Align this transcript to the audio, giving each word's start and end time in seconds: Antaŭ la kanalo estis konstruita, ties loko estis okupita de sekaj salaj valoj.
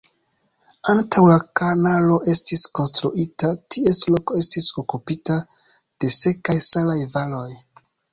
Antaŭ 0.91 1.23
la 1.31 1.33
kanalo 1.59 2.15
estis 2.33 2.63
konstruita, 2.79 3.51
ties 3.75 3.99
loko 4.13 4.39
estis 4.39 4.71
okupita 4.85 5.37
de 6.05 6.11
sekaj 6.17 6.57
salaj 6.69 6.97
valoj. 7.19 7.47